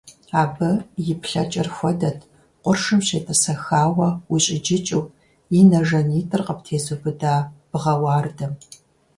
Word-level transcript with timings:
Абы 0.41 0.69
и 1.13 1.15
плъэкӀэр 1.21 1.67
хуэдэт 1.75 2.19
къуршым 2.61 2.99
щетӀысэхауэ 3.07 4.09
ущӀиджыкӀыу 4.33 5.03
и 5.57 5.61
нэ 5.69 5.79
жанитӀыр 5.87 6.41
къыптезубыда 6.47 7.35
бгъэ 7.69 7.93
уардэм. 8.03 8.53